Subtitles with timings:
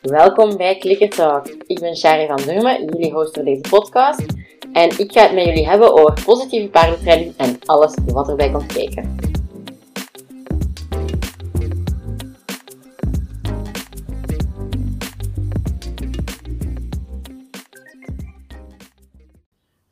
[0.00, 1.46] Welkom bij Clicker Talk.
[1.48, 4.24] Ik ben Shari van Durmen, jullie host voor deze podcast.
[4.72, 8.72] En ik ga het met jullie hebben over positieve paardentraining en alles wat erbij komt
[8.72, 9.16] kijken.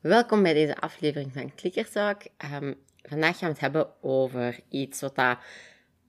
[0.01, 2.23] Welkom bij deze aflevering van Clicker Talk.
[2.53, 5.39] Um, vandaag gaan we het hebben over iets wat dat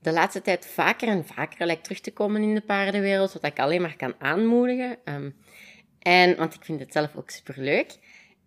[0.06, 3.59] de laatste tijd vaker en vaker lijkt terug te komen in de paardenwereld, wat ik
[3.59, 4.98] alleen maar kan aanmoedigen.
[5.05, 5.36] Um,
[6.00, 7.98] en, want ik vind het zelf ook superleuk.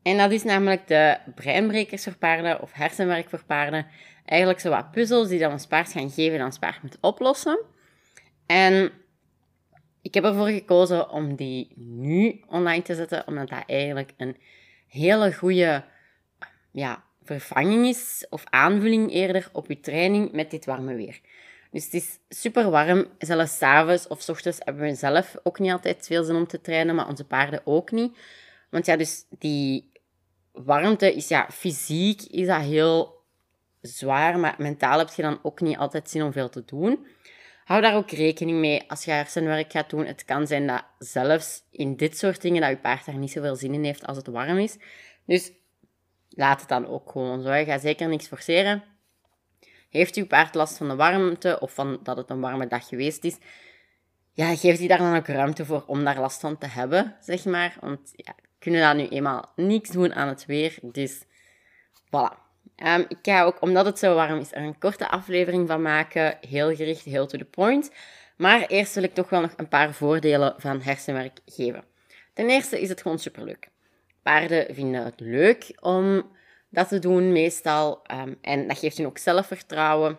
[0.03, 3.87] En dat is namelijk de breinbrekers voor paarden of hersenwerk voor paarden.
[4.25, 7.59] Eigenlijk zo wat puzzels die dan ons paard gaan geven en ons paard moet oplossen.
[8.47, 8.93] En
[10.03, 14.37] ik heb ervoor gekozen om die nu online te zetten, omdat dat eigenlijk een
[14.89, 15.85] hele goede
[16.73, 21.21] ja, vervanging is, of aanvulling eerder, op je training met dit warme weer.
[21.71, 23.07] Dus het is super warm.
[23.19, 26.61] Zelfs s'avonds of s ochtends hebben we zelf ook niet altijd veel zin om te
[26.61, 28.17] trainen, maar onze paarden ook niet.
[28.71, 29.93] Want ja, dus die
[30.53, 33.23] warmte is ja, fysiek is dat heel
[33.81, 37.07] zwaar, maar mentaal heb je dan ook niet altijd zin om veel te doen.
[37.65, 40.07] Hou daar ook rekening mee als je hersenwerk gaat doen.
[40.07, 43.57] Het kan zijn dat zelfs in dit soort dingen dat je paard daar niet zoveel
[43.57, 44.77] zin in heeft als het warm is.
[45.27, 45.53] Dus
[46.29, 47.65] laat het dan ook gewoon zo.
[47.65, 48.83] Ga zeker niks forceren.
[49.89, 53.25] Heeft uw paard last van de warmte of van dat het een warme dag geweest
[53.25, 53.37] is?
[54.33, 57.45] Ja, geef die daar dan ook ruimte voor om daar last van te hebben, zeg
[57.45, 57.77] maar.
[57.81, 60.79] Want ja, kunnen daar nu eenmaal niks doen aan het weer.
[60.83, 61.23] Dus
[62.07, 62.47] voilà.
[62.85, 66.39] Um, ik ga ook, omdat het zo warm is, er een korte aflevering van maken.
[66.49, 67.91] Heel gericht, heel to the point.
[68.37, 71.85] Maar eerst wil ik toch wel nog een paar voordelen van hersenwerk geven.
[72.33, 73.69] Ten eerste is het gewoon superleuk.
[74.23, 76.31] Paarden vinden het leuk om
[76.69, 78.03] dat te doen, meestal.
[78.13, 80.19] Um, en dat geeft hun ook zelfvertrouwen,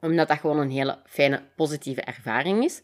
[0.00, 2.82] omdat dat gewoon een hele fijne, positieve ervaring is.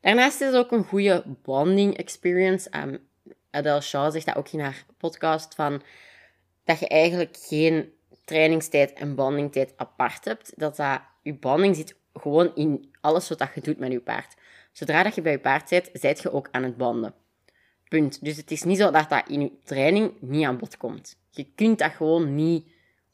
[0.00, 2.70] Daarnaast is het ook een goede bonding experience.
[2.76, 3.08] Um,
[3.50, 5.82] Adele Shaw zegt dat ook in haar podcast, van
[6.64, 7.92] dat je eigenlijk geen
[8.24, 10.52] trainingstijd en bondingtijd apart hebt.
[10.56, 14.34] Dat, dat je bonding zit gewoon in alles wat je doet met je paard.
[14.72, 17.14] Zodra dat je bij je paard zit, zijt je ook aan het bonden.
[17.88, 18.24] Punt.
[18.24, 21.18] Dus het is niet zo dat dat in je training niet aan bod komt.
[21.36, 22.66] Je kunt dat gewoon niet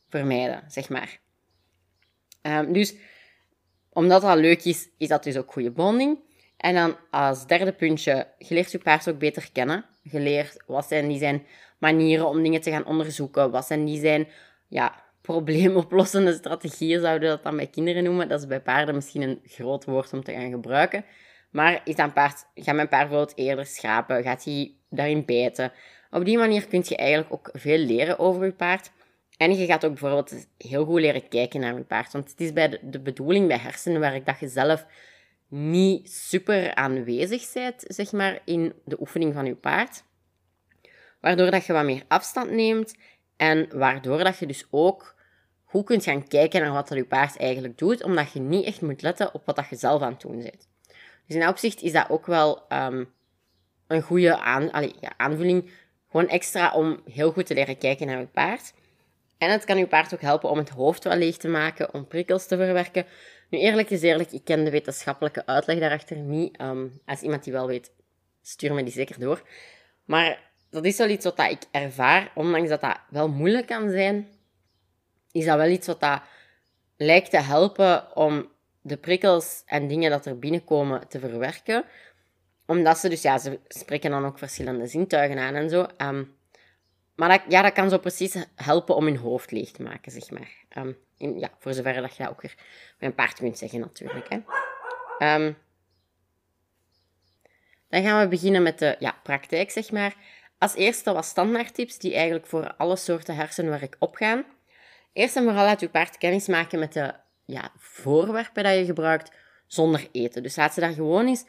[0.08, 1.20] vermijden, zeg maar.
[2.42, 2.94] Um, dus
[3.92, 6.18] omdat dat leuk is, is dat dus ook goede bonding.
[6.56, 9.84] En dan als derde puntje, je leert je paard ook beter kennen.
[10.02, 11.46] Je leert wat zijn die zijn
[11.78, 13.50] manieren om dingen te gaan onderzoeken.
[13.50, 14.28] Wat zijn die zijn
[14.68, 18.28] ja, probleemoplossende strategieën, zouden we dat dan bij kinderen noemen.
[18.28, 21.04] Dat is bij paarden misschien een groot woord om te gaan gebruiken.
[21.52, 24.22] Maar is paard, gaat mijn paard bijvoorbeeld eerder schrapen?
[24.22, 25.72] Gaat hij daarin bijten?
[26.10, 28.90] Op die manier kun je eigenlijk ook veel leren over je paard.
[29.36, 32.12] En je gaat ook bijvoorbeeld heel goed leren kijken naar je paard.
[32.12, 34.86] Want het is bij de, bedoeling bij hersenwerk dat je zelf
[35.48, 40.04] niet super aanwezig bent, zeg maar, in de oefening van je paard.
[41.20, 42.94] Waardoor dat je wat meer afstand neemt
[43.36, 45.14] en waardoor dat je dus ook
[45.64, 48.80] goed kunt gaan kijken naar wat dat je paard eigenlijk doet, omdat je niet echt
[48.80, 50.70] moet letten op wat dat je zelf aan het doen bent.
[51.32, 53.12] Dus in dat opzicht is dat ook wel um,
[53.86, 54.70] een goede aan,
[55.00, 55.70] ja, aanvulling.
[56.10, 58.72] Gewoon extra om heel goed te leren kijken naar je paard.
[59.38, 62.06] En het kan je paard ook helpen om het hoofd wel leeg te maken, om
[62.06, 63.06] prikkels te verwerken.
[63.50, 66.60] Nu, eerlijk is eerlijk, ik ken de wetenschappelijke uitleg daarachter niet.
[66.60, 67.92] Um, als iemand die wel weet,
[68.42, 69.42] stuur me die zeker door.
[70.04, 74.28] Maar dat is wel iets wat ik ervaar, ondanks dat dat wel moeilijk kan zijn,
[75.30, 76.22] is dat wel iets wat dat
[76.96, 78.50] lijkt te helpen om
[78.82, 81.84] de prikkels en dingen dat er binnenkomen te verwerken.
[82.66, 85.86] Omdat ze dus, ja, ze spreken dan ook verschillende zintuigen aan en zo.
[85.98, 86.36] Um,
[87.14, 90.30] maar dat, ja, dat kan zo precies helpen om hun hoofd leeg te maken, zeg
[90.30, 90.50] maar.
[90.76, 92.54] Um, in, ja, voor zover dat je ook weer
[92.98, 94.28] met een paard kunt zeggen, natuurlijk.
[94.28, 94.36] Hè.
[95.34, 95.56] Um,
[97.88, 100.14] dan gaan we beginnen met de ja, praktijk, zeg maar.
[100.58, 104.44] Als eerste wat standaardtips die eigenlijk voor alle soorten hersenwerk opgaan.
[105.12, 107.14] Eerst en vooral laat je paard kennis maken met de
[107.52, 109.32] ja, voorwerpen dat je gebruikt
[109.66, 110.42] zonder eten.
[110.42, 111.44] Dus laat ze daar gewoon eens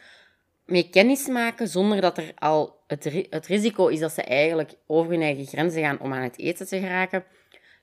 [0.65, 5.11] mee kennis maken zonder dat er al het, het risico is dat ze eigenlijk over
[5.11, 7.23] hun eigen grenzen gaan om aan het eten te geraken.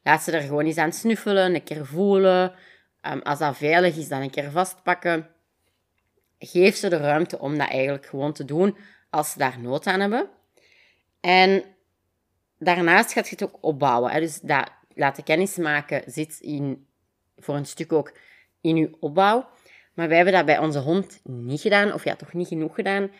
[0.02, 2.52] Laat ze er gewoon eens aan snuffelen, een keer voelen.
[3.06, 5.28] Um, als dat veilig is, dan een keer vastpakken.
[6.38, 8.76] Geef ze de ruimte om dat eigenlijk gewoon te doen
[9.10, 10.28] als ze daar nood aan hebben.
[11.20, 11.64] En
[12.58, 14.10] daarnaast gaat je het ook opbouwen.
[14.10, 14.20] Hè?
[14.20, 16.86] Dus dat laten kennis maken zit in,
[17.40, 18.12] voor een stuk ook
[18.60, 19.48] in je opbouw.
[19.94, 23.10] Maar wij hebben dat bij onze hond niet gedaan, of ja, toch niet genoeg gedaan.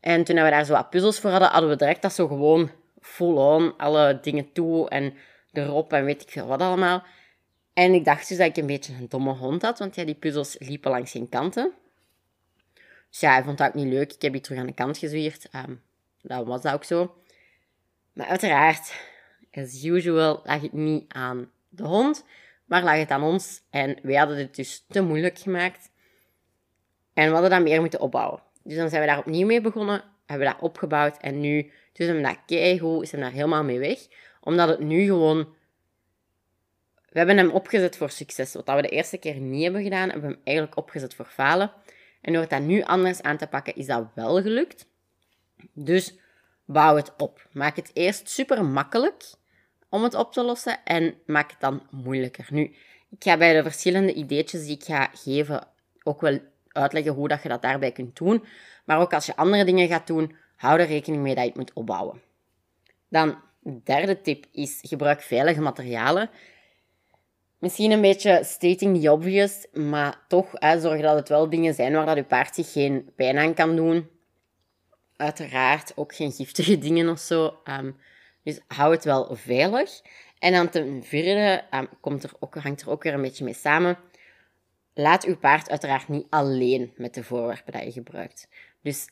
[0.00, 2.70] En toen we daar zo wat puzzels voor hadden, hadden we direct dat zo gewoon
[3.00, 5.14] full-on, alle dingen toe en
[5.52, 7.02] erop en weet ik veel wat allemaal.
[7.72, 10.14] En ik dacht dus dat ik een beetje een domme hond had, want ja, die
[10.14, 11.72] puzzels liepen langs geen kanten.
[13.10, 14.12] Dus ja, hij vond dat ook niet leuk.
[14.12, 15.48] Ik heb die terug aan de kant gezwierd.
[15.50, 15.74] Ehm,
[16.22, 17.14] dat was dat ook zo.
[18.12, 18.94] Maar uiteraard,
[19.52, 22.24] as usual, lag het niet aan de hond,
[22.70, 23.62] maar lag het aan ons.
[23.70, 25.90] En wij hadden het dus te moeilijk gemaakt.
[27.14, 28.42] En we hadden dat meer moeten opbouwen.
[28.62, 32.06] Dus dan zijn we daar opnieuw mee begonnen, hebben we dat opgebouwd en nu dus
[32.06, 33.98] we dat keigoed, zijn daar helemaal mee weg.
[34.40, 35.54] Omdat het nu gewoon...
[37.08, 38.54] We hebben hem opgezet voor succes.
[38.54, 41.72] Wat we de eerste keer niet hebben gedaan, hebben we hem eigenlijk opgezet voor falen.
[42.20, 44.86] En door dat nu anders aan te pakken, is dat wel gelukt.
[45.72, 46.18] Dus
[46.64, 47.48] bouw het op.
[47.52, 49.24] Maak het eerst super makkelijk
[49.90, 52.46] om het op te lossen en maak het dan moeilijker.
[52.50, 52.62] Nu,
[53.10, 55.66] ik ga bij de verschillende ideetjes die ik ga geven
[56.02, 56.38] ook wel
[56.68, 58.44] uitleggen hoe dat je dat daarbij kunt doen.
[58.84, 61.58] Maar ook als je andere dingen gaat doen, hou er rekening mee dat je het
[61.58, 62.22] moet opbouwen.
[63.08, 66.30] Dan, de derde tip is gebruik veilige materialen.
[67.58, 72.06] Misschien een beetje stating the obvious, maar toch zorg dat het wel dingen zijn waar
[72.06, 74.08] dat je paard zich geen pijn aan kan doen.
[75.16, 77.58] Uiteraard ook geen giftige dingen of zo.
[77.64, 77.96] Um,
[78.42, 80.00] dus hou het wel veilig.
[80.38, 83.54] En dan ten vierde um, komt er ook, hangt er ook weer een beetje mee
[83.54, 83.98] samen.
[84.94, 88.48] Laat uw paard uiteraard niet alleen met de voorwerpen dat je gebruikt.
[88.82, 89.08] Dus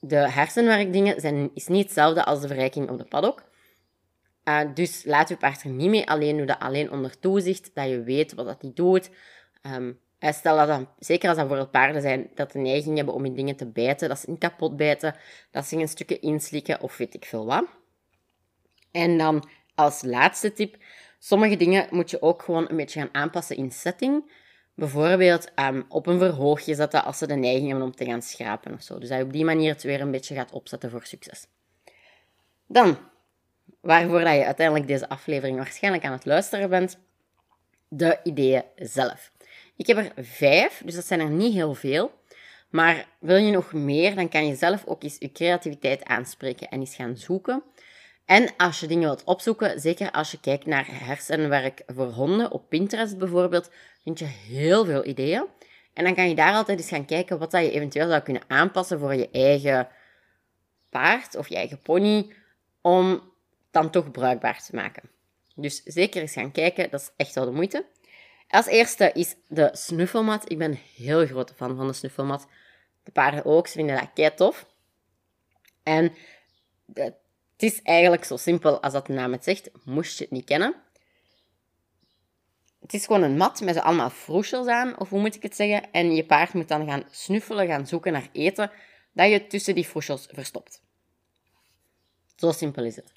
[0.00, 3.44] de hersenwerkdingen zijn, is niet hetzelfde als de verrijking op de paddock.
[4.44, 7.88] Uh, dus laat uw paard er niet mee alleen doen, dat alleen onder toezicht, dat
[7.88, 9.10] je weet wat dat die doet.
[9.62, 13.24] Um, stel dat dan, zeker als dat bijvoorbeeld paarden zijn, dat de neiging hebben om
[13.24, 15.14] in dingen te bijten, dat ze niet kapot bijten,
[15.50, 17.64] dat ze een stukje inslikken of weet ik veel wat.
[18.96, 20.76] En dan als laatste tip,
[21.18, 24.32] sommige dingen moet je ook gewoon een beetje gaan aanpassen in setting.
[24.74, 28.72] Bijvoorbeeld um, op een verhoogje zetten als ze de neiging hebben om te gaan schrapen
[28.72, 28.98] of zo.
[28.98, 31.46] Dus dat je op die manier het weer een beetje gaat opzetten voor succes.
[32.66, 32.98] Dan,
[33.80, 36.98] waarvoor dat je uiteindelijk deze aflevering waarschijnlijk aan het luisteren bent,
[37.88, 39.32] de ideeën zelf.
[39.76, 42.12] Ik heb er vijf, dus dat zijn er niet heel veel.
[42.70, 46.80] Maar wil je nog meer, dan kan je zelf ook eens je creativiteit aanspreken en
[46.80, 47.62] eens gaan zoeken.
[48.26, 52.68] En als je dingen wilt opzoeken, zeker als je kijkt naar hersenwerk voor honden, op
[52.68, 53.70] Pinterest bijvoorbeeld,
[54.02, 55.46] vind je heel veel ideeën.
[55.92, 58.42] En dan kan je daar altijd eens gaan kijken wat dat je eventueel zou kunnen
[58.46, 59.88] aanpassen voor je eigen
[60.90, 62.32] paard of je eigen pony,
[62.80, 63.32] om
[63.70, 65.02] dan toch bruikbaar te maken.
[65.54, 67.86] Dus zeker eens gaan kijken, dat is echt wel de moeite.
[68.48, 70.50] Als eerste is de snuffelmat.
[70.50, 72.46] Ik ben heel grote fan van de snuffelmat.
[73.02, 74.66] De paarden ook, ze vinden dat kei tof.
[75.82, 76.12] En
[76.94, 77.14] het
[77.62, 80.74] is eigenlijk zo simpel als dat de naam het zegt, moest je het niet kennen.
[82.80, 85.56] Het is gewoon een mat met zo allemaal froesjes aan, of hoe moet ik het
[85.56, 85.92] zeggen?
[85.92, 88.70] En je paard moet dan gaan snuffelen, gaan zoeken naar eten,
[89.12, 90.82] dat je tussen die froesjes verstopt.
[92.36, 93.12] Zo simpel is het.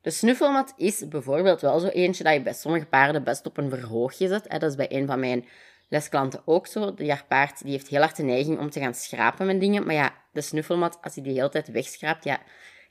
[0.00, 3.70] De snuffelmat is bijvoorbeeld wel zo eentje dat je bij sommige paarden best op een
[3.70, 4.50] verhoogje zet.
[4.50, 5.44] Dat is bij een van mijn
[5.88, 6.94] lesklanten ook zo.
[6.94, 9.86] De paard die heeft heel hard de neiging om te gaan schrapen met dingen.
[9.86, 12.40] Maar ja, de snuffelmat, als hij die hele tijd wegschraapt, ja,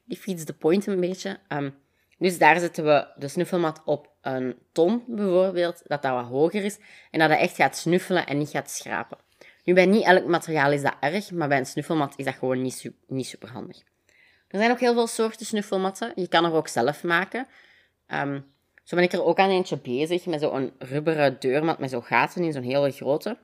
[0.04, 1.40] die feeds de point een beetje.
[1.48, 1.70] Ehm,
[2.18, 6.78] dus daar zetten we de snuffelmat op een ton bijvoorbeeld, dat dat wat hoger is.
[7.12, 9.18] En dat hij echt gaat snuffelen en niet gaat schrapen.
[9.64, 12.62] Nu, bij niet elk materiaal is dat erg, maar bij een snuffelmat is dat gewoon
[12.62, 13.78] niet, niet super handig.
[14.48, 16.12] Er zijn ook heel veel soorten snuffelmatten.
[16.16, 17.48] Je kan er ook zelf maken.
[18.08, 18.40] Ehm,
[18.84, 22.44] zo ben ik er ook aan eentje bezig met zo'n rubberen deurmat met zo'n gaten
[22.44, 23.38] in, zo'n hele grote.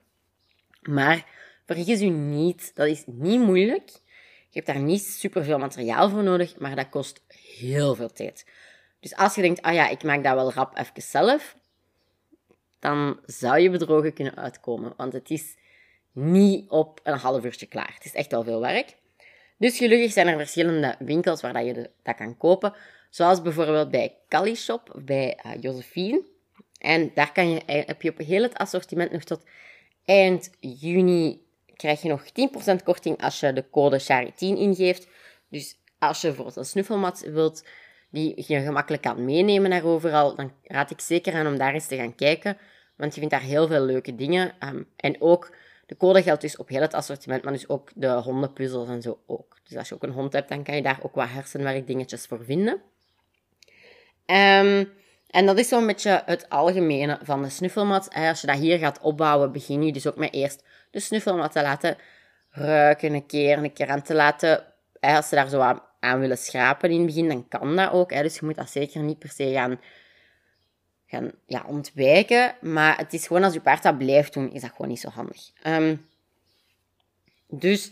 [0.82, 1.26] Maar
[1.66, 3.92] vergis u niet, dat is niet moeilijk.
[4.50, 7.22] Je hebt daar niet superveel materiaal voor nodig, maar dat kost
[7.58, 8.46] heel veel tijd.
[9.00, 11.58] Dus als je denkt, ah ja, ik maak dat wel rap even zelf,
[12.80, 14.94] dan zou je bedrogen kunnen uitkomen.
[14.98, 15.56] Want het is
[16.12, 17.92] niet op een half uurtje klaar.
[17.94, 18.98] Het is echt wel veel werk.
[19.58, 22.74] Dus gelukkig zijn er verschillende winkels waar je dat kan kopen.
[23.10, 26.24] Zoals bijvoorbeeld bij Cali Shop bij uh, Josephine.
[26.78, 29.44] En daar kan je, eh, heb je op heel het assortiment nog tot
[30.06, 31.42] eind juni
[31.80, 32.24] krijg je nog
[32.80, 35.08] 10% korting als je de code SHARI10 ingeeft.
[35.50, 37.66] Dus als je bijvoorbeeld een snuffelmat wilt
[38.10, 41.88] die je gemakkelijk kan meenemen naar overal, dan raad ik zeker aan om daar eens
[41.88, 42.58] te gaan kijken.
[42.96, 44.56] Want je vindt daar heel veel leuke dingen.
[44.60, 45.56] Um, en ook
[45.86, 49.20] de code geldt dus op heel het assortiment, maar dus ook de hondenpuzzels en zo
[49.26, 49.58] ook.
[49.64, 52.44] Dus als je ook een hond hebt, dan kan je daar ook wat hersenwerkdingetjes voor
[52.44, 52.82] vinden.
[54.26, 54.92] Um,
[55.30, 58.14] en dat is zo'n beetje het algemene van de snuffelmat.
[58.14, 61.62] Als je dat hier gaat opbouwen, begin je dus ook met eerst de snuffelmat te
[61.62, 61.98] laten
[62.50, 64.64] ruiken een keer, een keer aan te laten.
[65.00, 68.10] Als ze daar zo aan, willen schrapen in het begin, dan kan dat ook.
[68.10, 69.80] Dus je moet dat zeker niet per se gaan
[71.10, 72.56] gaan ja, ontwijken.
[72.62, 75.10] Maar het is gewoon als je paard dat blijft doen, is dat gewoon niet zo
[75.10, 75.52] handig.
[75.62, 75.96] Ehm,
[77.48, 77.92] dus,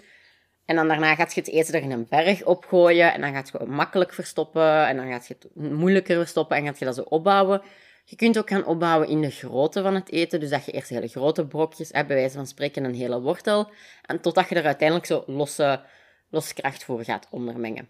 [0.65, 3.13] en dan daarna gaat je het eten er in een berg opgooien.
[3.13, 4.87] En dan gaat je het makkelijk verstoppen.
[4.87, 6.57] En dan gaat je het moeilijker verstoppen.
[6.57, 7.61] En gaat je dat zo opbouwen.
[8.09, 10.39] Je kunt ook gaan opbouwen in de grootte van het eten.
[10.39, 13.71] Dus dat je eerst hele grote brokjes hebt, bij wijze van spreken een hele wortel.
[14.05, 15.81] En totdat je er uiteindelijk zo losse,
[16.29, 17.89] losse kracht voor gaat ondermengen.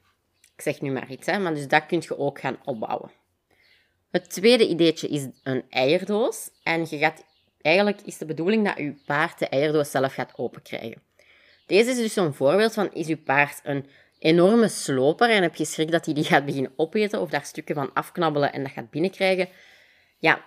[0.55, 3.11] Ik zeg nu maar iets, hè, maar dus dat kun je ook gaan opbouwen.
[4.11, 6.49] Het tweede ideetje is een eierdoos.
[6.63, 7.23] En je gaat,
[7.61, 11.01] eigenlijk is de bedoeling dat je paard de eierdoos zelf gaat openkrijgen.
[11.65, 13.85] Deze is dus zo'n voorbeeld van, is je paard een
[14.19, 17.75] enorme sloper en heb je schrik dat hij die gaat beginnen opeten of daar stukken
[17.75, 19.49] van afknabbelen en dat gaat binnenkrijgen?
[20.17, 20.45] Ja,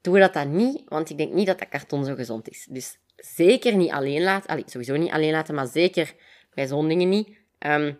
[0.00, 2.66] doe dat dan niet, want ik denk niet dat dat karton zo gezond is.
[2.70, 4.62] Dus zeker niet alleen laten.
[4.66, 6.14] Sowieso niet alleen laten, maar zeker
[6.54, 7.36] bij zo'n dingen niet.
[7.58, 7.94] Ehm,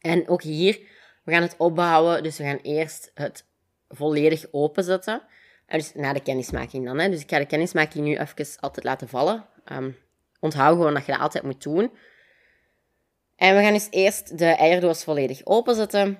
[0.00, 0.80] en ook hier,
[1.24, 2.22] we gaan het opbouwen.
[2.22, 3.44] Dus we gaan eerst het
[3.88, 5.22] volledig openzetten.
[5.66, 6.98] Dus na de kennismaking dan.
[6.98, 7.08] Hè.
[7.08, 9.44] Dus ik ga de kennismaking nu even altijd laten vallen.
[9.72, 9.96] Um,
[10.40, 11.92] onthoud gewoon dat je dat altijd moet doen.
[13.36, 16.18] En we gaan dus eerst de eierdoos volledig openzetten.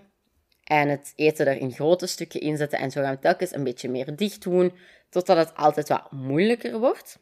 [0.68, 2.78] En het eten er in grote stukken inzetten.
[2.78, 4.72] En zo gaan we telkens een beetje meer dicht doen.
[5.08, 7.18] Totdat het altijd wat moeilijker wordt.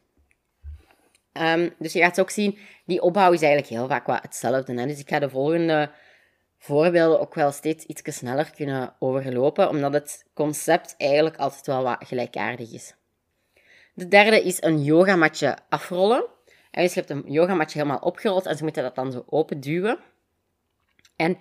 [1.33, 4.73] Um, dus je gaat ook zien, die opbouw is eigenlijk heel vaak wat hetzelfde.
[4.73, 4.85] Hè?
[4.85, 5.91] Dus ik ga de volgende
[6.57, 11.97] voorbeelden ook wel steeds iets sneller kunnen overlopen, omdat het concept eigenlijk altijd wel wat
[11.99, 12.93] gelijkaardig is.
[13.93, 16.25] De derde is een yogamatje afrollen.
[16.71, 19.59] En dus je hebt een yogamatje helemaal opgerold en ze moeten dat dan zo open
[19.59, 19.99] duwen.
[21.15, 21.37] En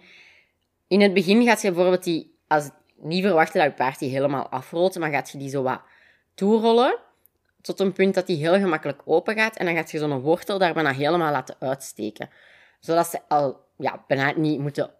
[0.89, 4.49] in het begin gaat je bijvoorbeeld die, als niet verwachten dat je paard die helemaal
[4.49, 5.81] afrolt, maar gaat je die zo wat
[6.35, 6.99] toerollen
[7.67, 9.57] tot een punt dat die heel gemakkelijk open gaat.
[9.57, 12.31] En dan gaat je zo'n wortel daar bijna helemaal laten uitsteken.
[12.81, 14.91] Zodat ze al ja, bijna niet moeten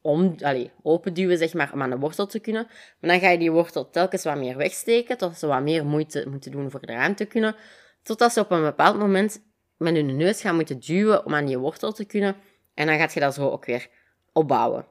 [0.00, 2.66] om, allez, openduwen, zeg maar, om aan de wortel te kunnen.
[3.00, 6.24] Maar dan ga je die wortel telkens wat meer wegsteken, tot ze wat meer moeite
[6.28, 7.56] moeten doen voor eraan te kunnen.
[8.02, 9.42] Totdat ze op een bepaald moment
[9.76, 12.36] met hun neus gaan moeten duwen om aan die wortel te kunnen.
[12.74, 13.88] En dan gaat je dat zo ook weer
[14.32, 14.86] opbouwen.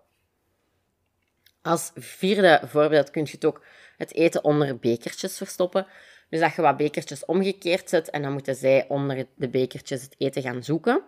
[1.65, 3.61] Als vierde voorbeeld kun je het ook
[3.97, 5.87] het eten onder bekertjes verstoppen.
[6.29, 10.15] Dus dat je wat bekertjes omgekeerd zet en dan moeten zij onder de bekertjes het
[10.17, 11.01] eten gaan zoeken.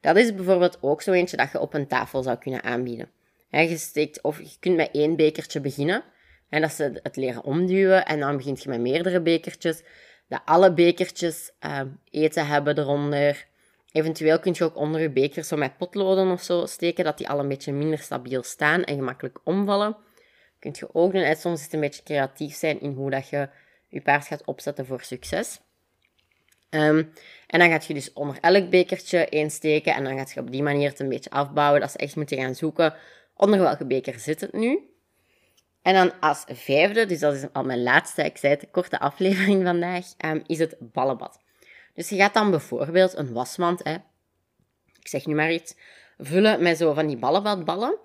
[0.00, 3.10] Dat is bijvoorbeeld ook zo eentje dat je op een tafel zou kunnen aanbieden.
[3.50, 6.04] je, steekt, of je kunt met één bekertje beginnen.
[6.48, 8.06] En dat ze het leren omduwen.
[8.06, 9.82] En dan begint je met meerdere bekertjes.
[10.28, 13.46] Dat alle bekertjes uh, eten hebben eronder.
[13.92, 17.28] Eventueel kun je ook onder je beker zo met potloden of zo steken, dat die
[17.28, 19.96] al een beetje minder stabiel staan en gemakkelijk omvallen.
[20.58, 21.22] Kun je ook doen.
[21.22, 23.48] En soms is het een beetje creatief zijn in hoe dat je
[23.88, 25.60] je paard gaat opzetten voor succes.
[26.70, 27.12] Um,
[27.46, 30.50] en dan gaat je dus onder elk bekertje één steken en dan gaat je op
[30.50, 31.80] die manier het een beetje afbouwen.
[31.80, 32.94] Dat ze echt moeten gaan zoeken
[33.36, 34.90] onder welke beker zit het nu.
[35.82, 39.64] En dan als vijfde, dus dat is al mijn laatste, ik zei het, korte aflevering
[39.66, 41.41] vandaag, um, is het ballenbad.
[41.94, 43.94] Dus je gaat dan bijvoorbeeld een wasmand, hè,
[45.00, 45.74] ik zeg nu maar iets,
[46.18, 47.98] vullen met zo van die ballenbadballen.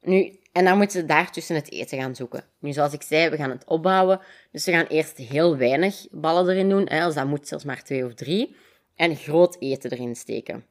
[0.00, 2.44] Nu, en dan moeten ze daar tussen het eten gaan zoeken.
[2.58, 4.20] Nu, zoals ik zei, we gaan het opbouwen.
[4.52, 6.86] Dus we gaan eerst heel weinig ballen erin doen.
[6.88, 8.56] Hè, als dat moet, zelfs maar twee of drie.
[8.94, 10.64] En groot eten erin steken.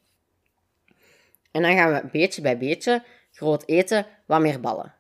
[1.52, 4.94] En dan gaan we beetje bij beetje groot eten, wat meer ballen.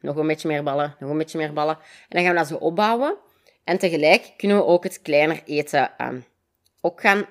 [0.00, 1.74] Nog een beetje meer ballen, nog een beetje meer ballen.
[1.74, 3.16] En dan gaan we dat zo opbouwen.
[3.64, 6.24] En tegelijk kunnen we ook het kleiner eten um,
[6.80, 7.26] ook gaan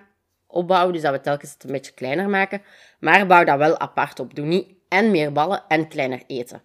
[0.47, 0.93] opbouwen.
[0.93, 2.61] Dus dat we telkens het een beetje kleiner maken.
[2.99, 4.35] Maar bouw dat wel apart op.
[4.35, 6.61] Doe niet en meer ballen en kleiner eten.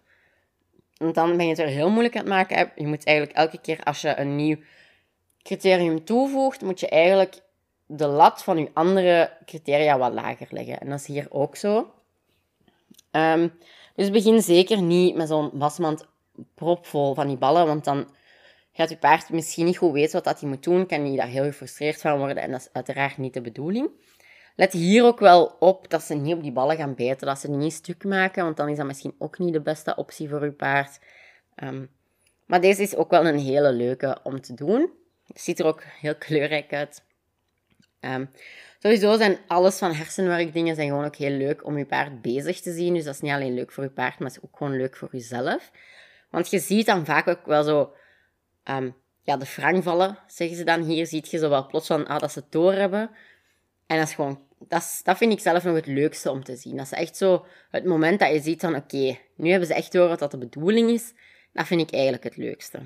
[0.97, 2.71] Want dan ben je het er heel moeilijk aan het maken.
[2.75, 4.57] Je moet eigenlijk elke keer als je een nieuw
[5.41, 7.41] criterium toevoegt, moet je eigenlijk
[7.85, 10.79] de lat van je andere criteria wat lager leggen.
[10.79, 11.93] En dat is hier ook zo.
[13.11, 13.53] Um,
[13.95, 16.05] dus begin zeker niet met zo'n wasmand
[16.55, 18.07] propvol van die ballen, want dan
[18.73, 21.27] gaat je paard misschien niet goed weten wat dat hij moet doen, kan hij daar
[21.27, 23.89] heel gefrustreerd van worden en dat is uiteraard niet de bedoeling.
[24.55, 27.47] Let hier ook wel op dat ze niet op die ballen gaan bijten, dat ze
[27.47, 30.45] die niet stuk maken, want dan is dat misschien ook niet de beste optie voor
[30.45, 30.99] je paard.
[31.63, 31.89] Um,
[32.45, 34.91] maar deze is ook wel een hele leuke om te doen.
[35.33, 37.03] Ziet er ook heel kleurrijk uit.
[37.99, 38.29] Um,
[38.79, 42.73] sowieso zijn alles van hersenwerkdingen zijn gewoon ook heel leuk om je paard bezig te
[42.73, 42.93] zien.
[42.93, 44.95] Dus dat is niet alleen leuk voor je paard, maar het is ook gewoon leuk
[44.95, 45.71] voor jezelf.
[46.29, 47.93] Want je ziet dan vaak ook wel zo
[48.69, 50.81] um, ja, de frang vallen, zeggen ze dan.
[50.81, 53.09] Hier ziet je zo wel plots van ah, dat ze het door hebben.
[53.87, 56.77] En dat is gewoon, dat, dat vind ik zelf nog het leukste om te zien.
[56.77, 59.91] Dat is echt zo het moment dat je ziet van, oké, nu hebben ze echt
[59.91, 61.13] door wat dat de bedoeling is.
[61.53, 62.79] Dat vind ik eigenlijk het leukste.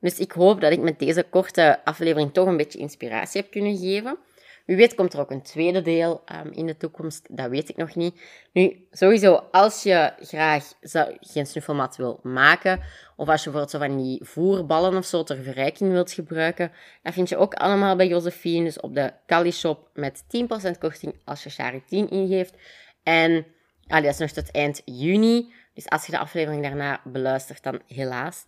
[0.00, 3.76] Dus ik hoop dat ik met deze korte aflevering toch een beetje inspiratie heb kunnen
[3.76, 4.18] geven.
[4.66, 7.26] Wie weet komt er ook een tweede deel um, in de toekomst.
[7.30, 8.20] Dat weet ik nog niet.
[8.52, 10.72] Nu, sowieso, als je graag
[11.20, 12.80] geen snuffelmat wil maken,
[13.16, 17.12] of als je bijvoorbeeld zo van die voerballen of zo ter verrijking wilt gebruiken, dat
[17.12, 18.64] vind je ook allemaal bij Josephine.
[18.64, 20.22] Dus op de Kali Shop met
[20.66, 22.54] 10% korting als je Shari 10 ingeeft.
[23.02, 23.46] En
[23.86, 25.52] allee, dat is nog tot eind juni.
[25.74, 28.44] Dus als je de aflevering daarna beluistert, dan helaas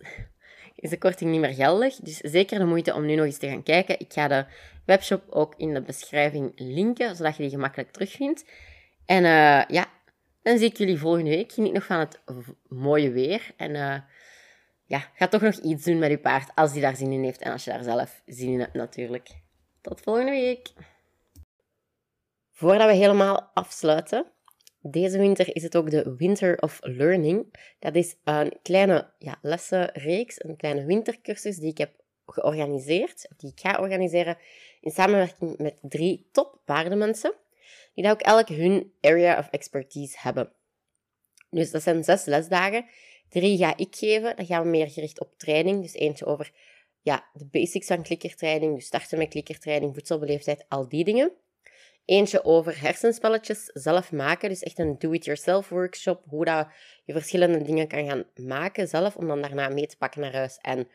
[0.75, 1.95] is de korting niet meer geldig.
[1.95, 3.99] Dus zeker de moeite om nu nog eens te gaan kijken.
[3.99, 4.45] Ik ga de
[4.85, 8.45] webshop ook in de beschrijving linken, zodat je die gemakkelijk terugvindt.
[9.05, 9.87] En uh, ja,
[10.41, 11.51] dan zie ik jullie volgende week.
[11.51, 12.21] Geniet nog van het
[12.67, 13.51] mooie weer.
[13.57, 13.97] En uh,
[14.85, 17.41] ja, ga toch nog iets doen met je paard als die daar zin in heeft.
[17.41, 19.29] En als je daar zelf zin in hebt natuurlijk.
[19.81, 20.73] Tot volgende week.
[22.51, 24.25] Voordat we helemaal afsluiten,
[24.91, 27.55] deze winter is het ook de Winter of Learning.
[27.79, 31.91] Dat is een kleine ja, lessenreeks, een kleine wintercursus die ik heb
[32.25, 34.37] georganiseerd, die ik ga organiseren
[34.81, 37.33] in samenwerking met drie top paardenmensen,
[37.93, 40.51] die dat ook elk hun area of expertise hebben.
[41.49, 42.85] Dus dat zijn zes lesdagen.
[43.29, 45.81] Drie ga ik geven, dan gaan we meer gericht op training.
[45.81, 46.51] Dus eentje over
[47.01, 51.31] ja, de basics van klikkertraining, dus starten met klikkertraining, voedselbeleefdheid, al die dingen.
[52.05, 54.49] Eentje over hersenspelletjes zelf maken.
[54.49, 56.23] Dus echt een do-it-yourself workshop.
[56.27, 56.67] Hoe dat
[57.03, 59.15] je verschillende dingen kan gaan maken zelf.
[59.15, 60.57] Om dan daarna mee te pakken naar huis.
[60.57, 60.87] En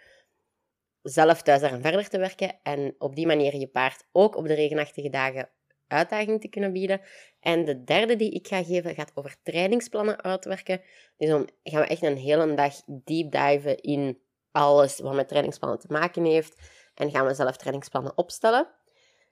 [1.02, 2.58] zelf thuis aan verder te werken.
[2.62, 5.48] En op die manier je paard ook op de regenachtige dagen
[5.86, 7.00] uitdaging te kunnen bieden.
[7.40, 10.80] En de derde die ik ga geven gaat over trainingsplannen uitwerken.
[11.16, 14.18] Dus dan gaan we echt een hele dag deep diven in
[14.50, 16.56] alles wat met trainingsplannen te maken heeft.
[16.94, 18.68] En gaan we zelf trainingsplannen opstellen.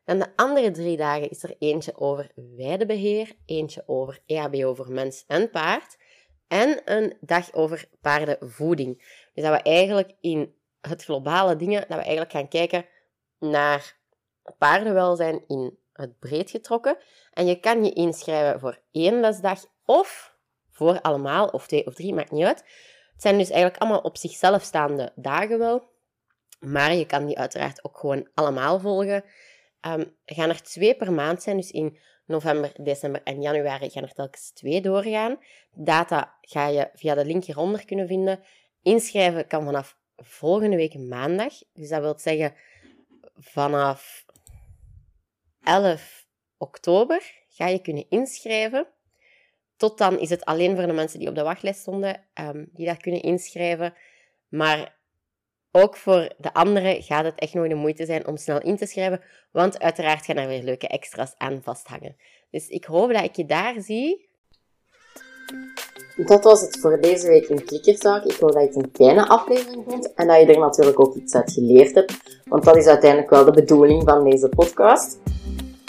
[0.08, 5.24] En de andere drie dagen is er eentje over weidebeheer, eentje over EHBO voor mens
[5.26, 5.96] en paard
[6.46, 8.96] en een dag over paardenvoeding.
[9.34, 12.86] Dus dat we eigenlijk in het globale dingen, dat we eigenlijk gaan kijken
[13.38, 13.98] naar
[14.58, 16.96] paardenwelzijn in het breed getrokken.
[17.32, 20.36] En je kan je inschrijven voor één lesdag of
[20.70, 22.64] voor allemaal, of twee of drie, maakt niet uit.
[23.12, 25.90] Het zijn dus eigenlijk allemaal op zichzelf staande dagen wel.
[26.60, 29.24] Maar je kan die uiteraard ook gewoon allemaal volgen.
[29.92, 34.12] Um, gaan er twee per maand zijn, dus in november, december en januari gaan er
[34.12, 35.38] telkens twee doorgaan.
[35.74, 38.40] Data ga je via de link hieronder kunnen vinden.
[38.82, 41.52] Inschrijven kan vanaf volgende week maandag.
[41.72, 42.54] Dus dat wil zeggen
[43.34, 44.24] vanaf
[45.62, 46.26] 11
[46.56, 48.86] oktober ga je kunnen inschrijven.
[49.76, 52.86] Tot dan is het alleen voor de mensen die op de wachtlijst stonden, um, die
[52.86, 53.94] daar kunnen inschrijven.
[54.48, 54.97] Maar
[55.72, 58.86] ook voor de anderen gaat het echt nog de moeite zijn om snel in te
[58.86, 59.20] schrijven,
[59.52, 62.16] want uiteraard gaan er weer leuke extra's aan vasthangen.
[62.50, 64.26] Dus ik hoop dat ik je daar zie.
[66.16, 68.24] Dat was het voor deze week in Klikkerzaak.
[68.24, 71.14] Ik hoop dat je het een kleine aflevering vond en dat je er natuurlijk ook
[71.14, 75.18] iets uit geleerd hebt, want dat is uiteindelijk wel de bedoeling van deze podcast.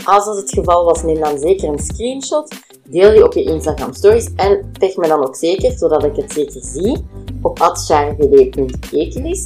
[0.03, 3.93] Als dat het geval was, neem dan zeker een screenshot, deel die op je Instagram
[3.93, 7.05] stories en tag me dan ook zeker, zodat ik het zeker zie,
[7.41, 9.45] op atsjarvd.ekelis.